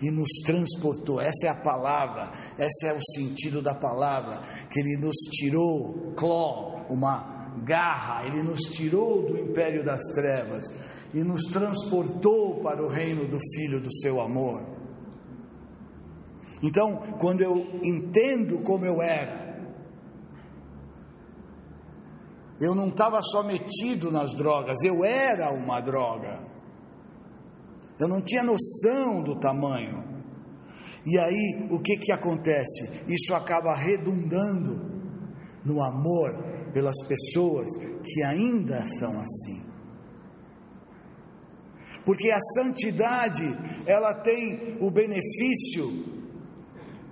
[0.00, 1.20] e nos transportou.
[1.20, 6.84] Essa é a palavra, esse é o sentido da palavra, que ele nos tirou, cló,
[6.90, 10.64] uma garra, ele nos tirou do império das trevas
[11.12, 14.74] e nos transportou para o reino do Filho do seu amor.
[16.62, 19.43] Então, quando eu entendo como eu era,
[22.60, 26.46] eu não estava só metido nas drogas, eu era uma droga.
[27.98, 30.02] Eu não tinha noção do tamanho.
[31.06, 33.04] E aí, o que que acontece?
[33.06, 34.94] Isso acaba redundando
[35.64, 37.70] no amor pelas pessoas
[38.04, 39.62] que ainda são assim.
[42.04, 43.44] Porque a santidade,
[43.86, 46.13] ela tem o benefício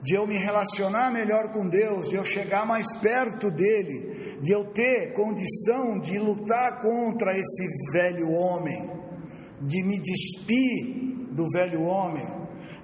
[0.02, 4.64] de eu me relacionar melhor com Deus, de eu chegar mais perto dele, de eu
[4.72, 9.02] ter condição de lutar contra esse velho homem
[9.66, 12.27] de me despir do velho homem,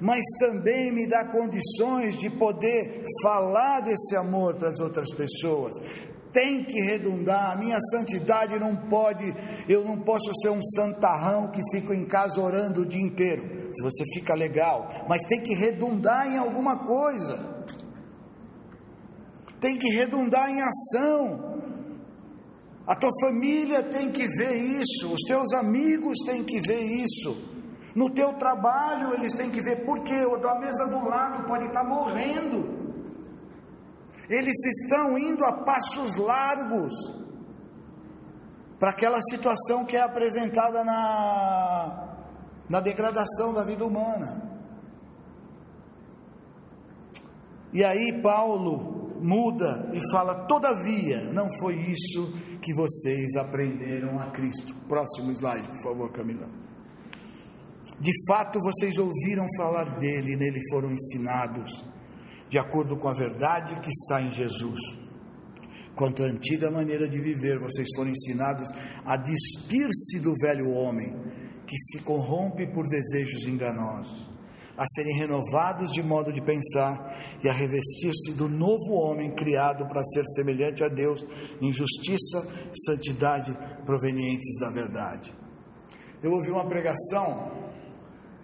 [0.00, 5.74] mas também me dá condições de poder falar desse amor para as outras pessoas.
[6.32, 9.24] Tem que redundar, a minha santidade não pode,
[9.68, 13.72] eu não posso ser um santarrão que fico em casa orando o dia inteiro.
[13.72, 17.66] Se você fica legal, mas tem que redundar em alguma coisa.
[19.60, 21.58] Tem que redundar em ação.
[22.86, 27.36] A tua família tem que ver isso, os teus amigos têm que ver isso.
[27.94, 31.84] No teu trabalho eles têm que ver, porque o da mesa do lado pode estar
[31.84, 32.77] morrendo.
[34.28, 36.94] Eles estão indo a passos largos.
[38.78, 42.16] para aquela situação que é apresentada na,
[42.70, 44.48] na degradação da vida humana.
[47.72, 54.74] E aí Paulo muda e fala: todavia, não foi isso que vocês aprenderam a Cristo.
[54.88, 56.48] Próximo slide, por favor, Camila.
[58.00, 61.84] De fato, vocês ouviram falar dele, nele foram ensinados,
[62.48, 64.80] de acordo com a verdade que está em Jesus.
[65.94, 68.68] Quanto à antiga maneira de viver, vocês foram ensinados
[69.04, 71.12] a despir-se do velho homem,
[71.66, 74.30] que se corrompe por desejos enganosos,
[74.76, 80.04] a serem renovados de modo de pensar e a revestir-se do novo homem criado para
[80.04, 81.26] ser semelhante a Deus
[81.60, 83.52] em justiça e santidade
[83.84, 85.34] provenientes da verdade.
[86.22, 87.67] Eu ouvi uma pregação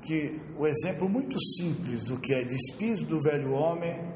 [0.05, 4.13] que o exemplo muito simples do que é despir do velho homem,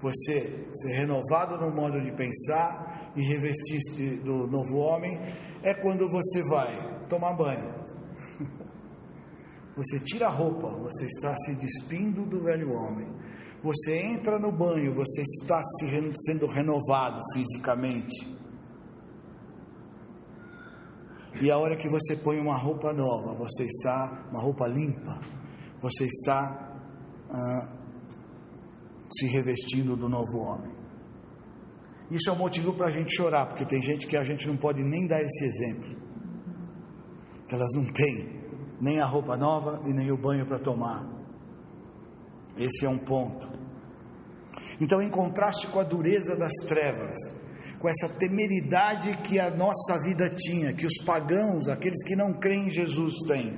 [0.00, 5.12] você ser renovado no modo de pensar e revestir-se do novo homem,
[5.62, 7.78] é quando você vai tomar banho.
[9.76, 13.06] Você tira a roupa, você está se despindo do velho homem.
[13.62, 18.37] Você entra no banho, você está se, sendo renovado fisicamente.
[21.40, 25.20] E a hora que você põe uma roupa nova, você está, uma roupa limpa,
[25.80, 26.76] você está
[27.30, 27.68] ah,
[29.10, 30.72] se revestindo do novo homem.
[32.10, 34.56] Isso é um motivo para a gente chorar, porque tem gente que a gente não
[34.56, 35.96] pode nem dar esse exemplo.
[37.46, 38.38] Que elas não têm
[38.80, 41.06] nem a roupa nova e nem o banho para tomar.
[42.56, 43.48] Esse é um ponto.
[44.80, 47.16] Então, em contraste com a dureza das trevas,
[47.78, 52.66] com essa temeridade que a nossa vida tinha, que os pagãos, aqueles que não creem
[52.66, 53.56] em Jesus, têm.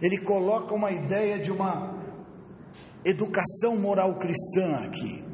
[0.00, 2.02] Ele coloca uma ideia de uma
[3.04, 5.24] educação moral cristã aqui.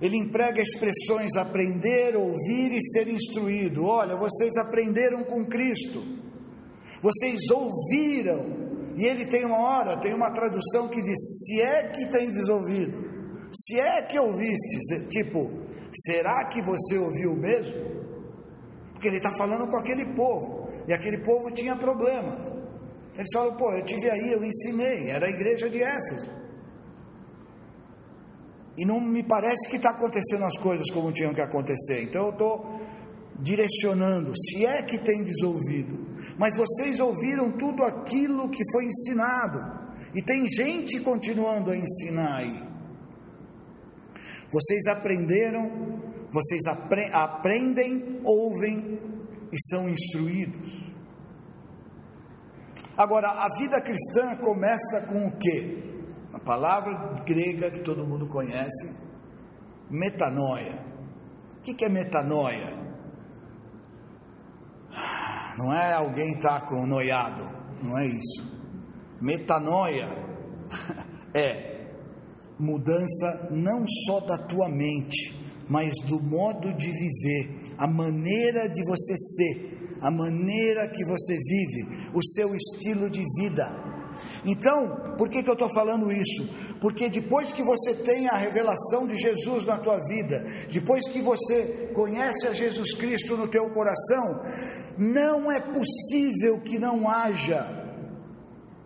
[0.00, 3.84] Ele emprega expressões aprender, ouvir e ser instruído.
[3.84, 6.02] Olha, vocês aprenderam com Cristo,
[7.00, 8.62] vocês ouviram,
[8.96, 12.98] e ele tem uma hora, tem uma tradução que diz: se é que tem ouvido,
[13.52, 15.62] se é que ouviste, tipo,
[15.94, 18.02] Será que você ouviu mesmo?
[18.92, 22.46] Porque ele está falando com aquele povo, e aquele povo tinha problemas.
[23.16, 26.30] Ele falou: pô, eu tive aí, eu ensinei, era a igreja de Éfeso.
[28.78, 32.02] E não me parece que está acontecendo as coisas como tinham que acontecer.
[32.02, 32.80] Então eu estou
[33.38, 35.98] direcionando, se é que tem desouvido.
[36.38, 39.82] Mas vocês ouviram tudo aquilo que foi ensinado.
[40.14, 42.71] E tem gente continuando a ensinar aí.
[44.52, 45.70] Vocês aprenderam,
[46.30, 49.00] vocês apre aprendem, ouvem
[49.50, 50.92] e são instruídos.
[52.96, 56.04] Agora, a vida cristã começa com o quê?
[56.34, 58.94] A palavra grega que todo mundo conhece,
[59.90, 60.84] metanoia.
[61.58, 62.82] O que é metanoia?
[65.56, 67.42] Não é alguém estar tá com noiado,
[67.82, 68.52] não é isso.
[69.20, 70.08] Metanoia
[71.34, 71.71] é
[72.62, 75.34] mudança não só da tua mente,
[75.68, 82.10] mas do modo de viver, a maneira de você ser, a maneira que você vive,
[82.14, 83.66] o seu estilo de vida.
[84.44, 86.48] Então, por que, que eu estou falando isso?
[86.80, 91.90] Porque depois que você tem a revelação de Jesus na tua vida, depois que você
[91.94, 94.42] conhece a Jesus Cristo no teu coração,
[94.96, 97.82] não é possível que não haja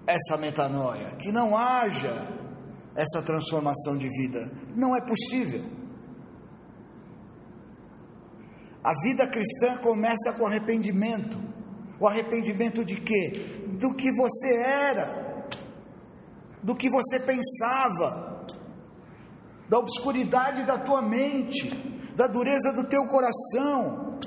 [0.07, 2.46] essa metanoia, que não haja
[2.97, 4.51] essa transformação de vida.
[4.75, 5.63] Não é possível.
[8.83, 11.37] A vida cristã começa com arrependimento.
[12.01, 13.33] O arrependimento de quê?
[13.79, 15.47] Do que você era,
[16.63, 18.47] do que você pensava,
[19.69, 21.69] da obscuridade da tua mente,
[22.15, 24.19] da dureza do teu coração.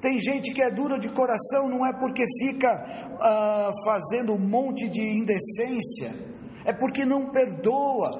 [0.00, 4.88] Tem gente que é dura de coração, não é porque fica uh, fazendo um monte
[4.88, 6.35] de indecência,
[6.66, 8.10] é porque não perdoa,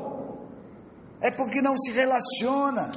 [1.20, 2.92] é porque não se relaciona,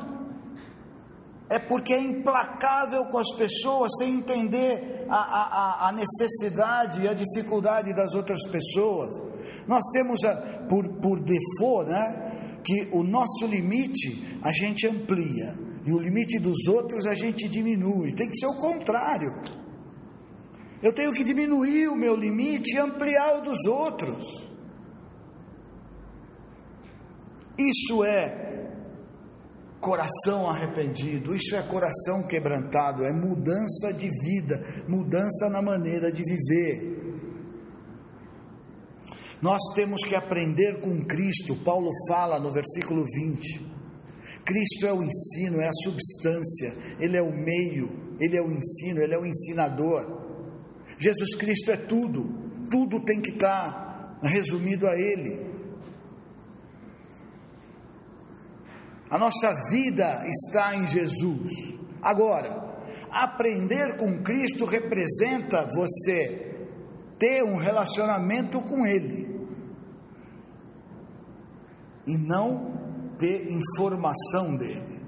[1.50, 7.16] é porque é implacável com as pessoas sem entender a, a, a necessidade e a
[7.16, 9.20] dificuldade das outras pessoas.
[9.68, 10.36] Nós temos a,
[10.70, 16.68] por, por default, né, que o nosso limite a gente amplia e o limite dos
[16.68, 18.14] outros a gente diminui.
[18.14, 19.34] Tem que ser o contrário.
[20.84, 24.49] Eu tenho que diminuir o meu limite e ampliar o dos outros.
[27.60, 28.48] Isso é
[29.82, 37.00] coração arrependido, isso é coração quebrantado, é mudança de vida, mudança na maneira de viver.
[39.42, 43.70] Nós temos que aprender com Cristo, Paulo fala no versículo 20.
[44.46, 48.10] Cristo é o ensino, é a substância, ele é o meio.
[48.20, 50.20] Ele é o ensino, Ele é o ensinador.
[51.00, 52.26] Jesus Cristo é tudo,
[52.70, 55.49] tudo tem que estar resumido a Ele.
[59.10, 61.52] A nossa vida está em Jesus.
[62.02, 66.68] Agora, aprender com Cristo representa você
[67.18, 69.48] ter um relacionamento com Ele
[72.08, 75.02] e não ter informação dele.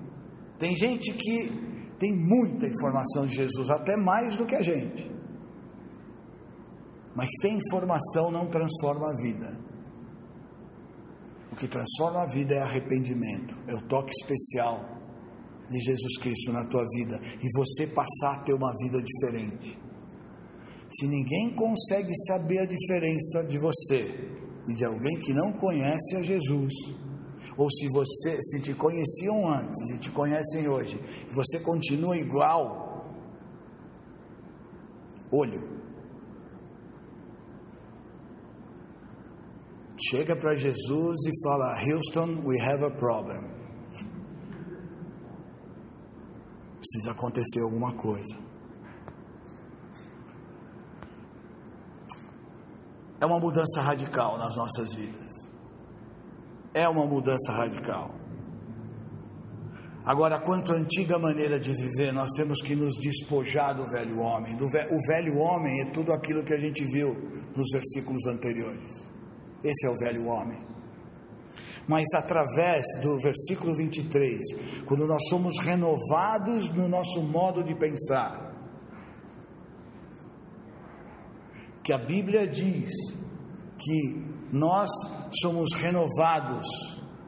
[0.60, 5.12] Tem gente que tem muita informação de Jesus, até mais do que a gente.
[7.16, 9.71] Mas ter informação não transforma a vida.
[11.52, 14.86] O que transforma a vida é arrependimento, é o toque especial
[15.70, 19.78] de Jesus Cristo na tua vida e você passar a ter uma vida diferente.
[20.90, 24.30] Se ninguém consegue saber a diferença de você
[24.68, 26.74] e de alguém que não conhece a Jesus,
[27.58, 31.00] ou se você se te conheciam antes e te conhecem hoje,
[31.30, 33.16] e você continua igual,
[35.32, 35.81] olho,
[40.02, 43.42] chega para Jesus e fala: Houston, we have a problem.
[46.80, 48.36] Precisa acontecer alguma coisa.
[53.20, 55.32] É uma mudança radical nas nossas vidas.
[56.74, 58.16] É uma mudança radical.
[60.04, 64.58] Agora, quanto à antiga maneira de viver, nós temos que nos despojar do velho homem.
[64.58, 67.14] Do ve o velho homem é tudo aquilo que a gente viu
[67.56, 69.11] nos versículos anteriores.
[69.64, 70.60] Esse é o velho homem.
[71.88, 74.40] Mas através do versículo 23,
[74.86, 78.52] quando nós somos renovados no nosso modo de pensar,
[81.84, 82.92] que a Bíblia diz
[83.78, 84.90] que nós
[85.42, 86.68] somos renovados,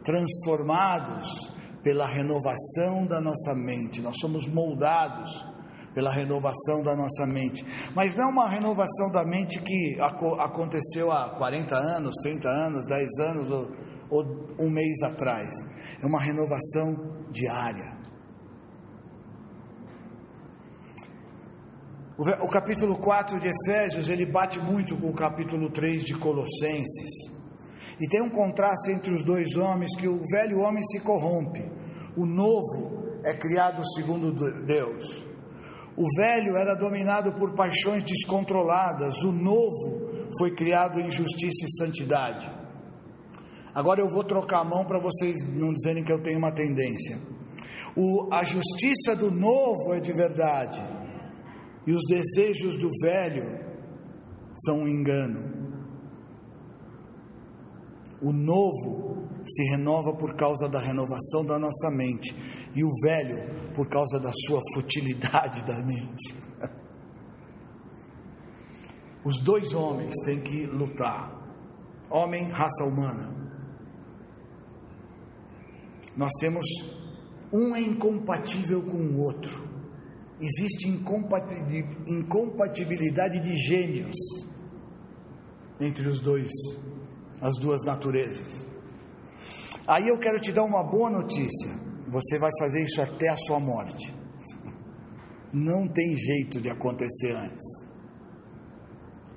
[0.03, 5.52] transformados pela renovação da nossa mente, nós somos moldados
[5.93, 7.65] pela renovação da nossa mente.
[7.95, 9.97] Mas não uma renovação da mente que
[10.39, 13.71] aconteceu há 40 anos, 30 anos, 10 anos ou,
[14.09, 14.23] ou
[14.59, 15.53] um mês atrás.
[16.01, 17.93] É uma renovação diária.
[22.15, 27.33] O capítulo 4 de Efésios, ele bate muito com o capítulo 3 de Colossenses.
[27.99, 31.63] E tem um contraste entre os dois homens que o velho homem se corrompe,
[32.15, 34.31] o novo é criado segundo
[34.65, 35.32] Deus.
[35.95, 42.51] O velho era dominado por paixões descontroladas, o novo foi criado em justiça e santidade.
[43.75, 47.19] Agora eu vou trocar a mão para vocês não dizerem que eu tenho uma tendência.
[47.95, 50.81] O, a justiça do novo é de verdade,
[51.85, 53.59] e os desejos do velho
[54.65, 55.51] são um engano.
[58.21, 59.12] O novo
[59.43, 62.33] se renova por causa da renovação da nossa mente,
[62.75, 66.35] e o velho por causa da sua futilidade da mente.
[69.23, 71.41] Os dois homens têm que lutar.
[72.09, 73.31] Homem, raça humana.
[76.15, 76.65] Nós temos
[77.51, 79.67] um é incompatível com o outro.
[80.39, 84.15] Existe incompatibilidade de gênios
[85.79, 86.51] entre os dois
[87.43, 88.69] as duas naturezas.
[89.87, 91.69] Aí eu quero te dar uma boa notícia:
[92.07, 94.13] você vai fazer isso até a sua morte.
[95.51, 97.87] Não tem jeito de acontecer antes.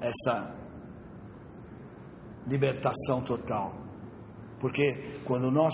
[0.01, 0.57] Essa
[2.47, 3.75] libertação total.
[4.59, 5.73] Porque quando nós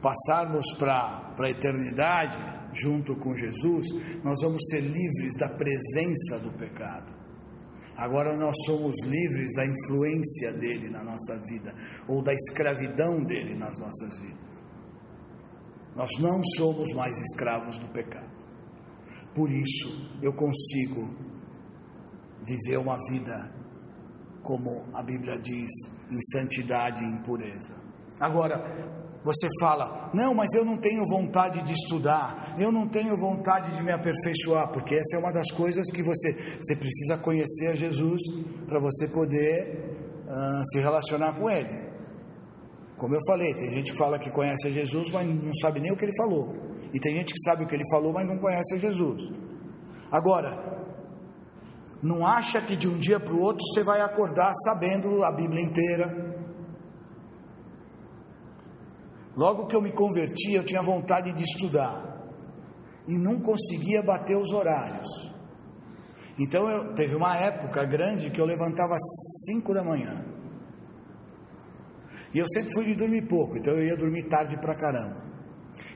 [0.00, 2.36] passarmos para a eternidade,
[2.72, 3.86] junto com Jesus,
[4.22, 7.23] nós vamos ser livres da presença do pecado.
[7.96, 11.72] Agora nós somos livres da influência dele na nossa vida,
[12.08, 14.64] ou da escravidão dele nas nossas vidas.
[15.94, 18.34] Nós não somos mais escravos do pecado.
[19.34, 21.14] Por isso eu consigo
[22.44, 23.52] viver uma vida,
[24.42, 25.70] como a Bíblia diz,
[26.10, 27.74] em santidade e em pureza.
[28.20, 33.74] Agora, você fala, não, mas eu não tenho vontade de estudar, eu não tenho vontade
[33.74, 37.74] de me aperfeiçoar, porque essa é uma das coisas que você, você precisa conhecer a
[37.74, 38.20] Jesus
[38.66, 39.96] para você poder
[40.28, 41.84] uh, se relacionar com Ele.
[42.98, 45.90] Como eu falei, tem gente que fala que conhece a Jesus, mas não sabe nem
[45.90, 46.54] o que ele falou,
[46.92, 49.32] e tem gente que sabe o que ele falou, mas não conhece a Jesus.
[50.12, 50.74] Agora,
[52.02, 55.62] não acha que de um dia para o outro você vai acordar sabendo a Bíblia
[55.62, 56.23] inteira,
[59.36, 62.14] Logo que eu me converti, eu tinha vontade de estudar
[63.08, 65.08] e não conseguia bater os horários.
[66.38, 70.24] Então eu teve uma época grande que eu levantava às 5 da manhã.
[72.32, 75.22] E eu sempre fui de dormir pouco, então eu ia dormir tarde pra caramba.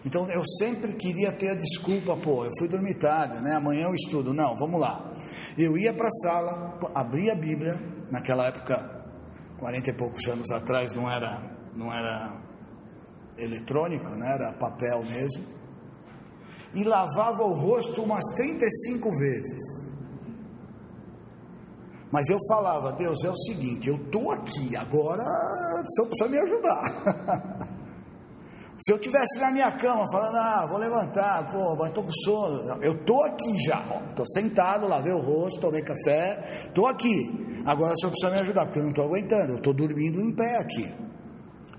[0.04, 3.56] Então eu sempre queria ter a desculpa, pô, eu fui dormir tarde, né?
[3.56, 4.32] Amanhã eu estudo.
[4.32, 5.12] Não, vamos lá.
[5.56, 7.74] Eu ia para a sala, abria a Bíblia,
[8.10, 9.04] naquela época,
[9.58, 11.42] 40 e poucos anos atrás, não era,
[11.74, 12.47] não era
[13.38, 14.34] eletrônico, né?
[14.34, 15.44] Era papel mesmo.
[16.74, 19.88] E lavava o rosto umas 35 vezes.
[22.10, 25.22] Mas eu falava, Deus, é o seguinte, eu estou aqui, agora
[25.84, 27.68] você precisa me ajudar.
[28.80, 32.80] Se eu tivesse na minha cama falando, ah, vou levantar, pô, mas estou com sono,
[32.80, 37.60] eu estou aqui já, estou sentado, lavei o rosto, tomei café, estou aqui.
[37.66, 40.32] Agora o senhor precisa me ajudar, porque eu não estou aguentando, eu estou dormindo em
[40.32, 40.94] pé aqui.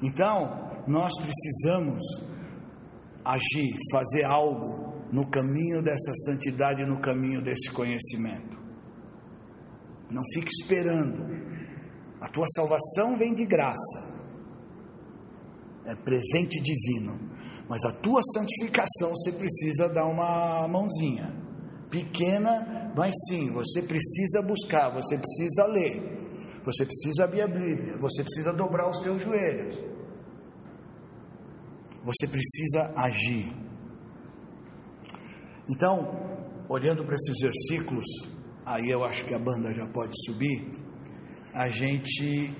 [0.03, 2.03] Então, nós precisamos
[3.23, 8.57] agir, fazer algo no caminho dessa santidade, no caminho desse conhecimento.
[10.09, 11.25] Não fique esperando.
[12.19, 14.09] A tua salvação vem de graça
[15.89, 17.19] é presente divino.
[17.67, 21.35] Mas a tua santificação você precisa dar uma mãozinha.
[21.89, 26.33] Pequena, mas sim, você precisa buscar, você precisa ler,
[26.63, 29.79] você precisa abrir a Bíblia, você precisa dobrar os teus joelhos.
[32.03, 33.53] Você precisa agir.
[35.69, 36.29] Então,
[36.67, 38.05] olhando para esses versículos,
[38.65, 40.71] aí eu acho que a banda já pode subir,
[41.53, 42.55] a gente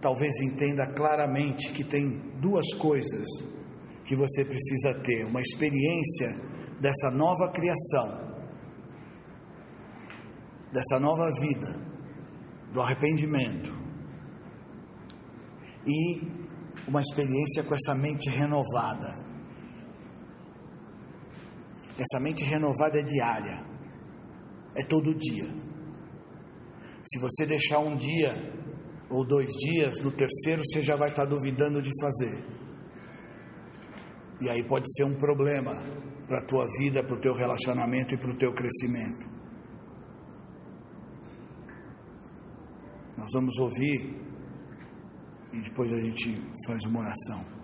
[0.00, 3.26] talvez entenda claramente que tem duas coisas
[4.04, 6.28] que você precisa ter: uma experiência
[6.80, 8.34] dessa nova criação,
[10.72, 11.80] dessa nova vida,
[12.72, 13.72] do arrependimento,
[15.86, 16.41] e
[16.88, 19.24] uma experiência com essa mente renovada.
[21.98, 23.64] Essa mente renovada é diária,
[24.76, 25.46] é todo dia.
[27.04, 28.32] Se você deixar um dia
[29.10, 32.44] ou dois dias, no terceiro você já vai estar duvidando de fazer.
[34.40, 35.72] E aí pode ser um problema
[36.26, 39.30] para a tua vida, para o teu relacionamento e para o teu crescimento.
[43.16, 44.21] Nós vamos ouvir
[45.52, 47.61] e depois a gente faz uma oração.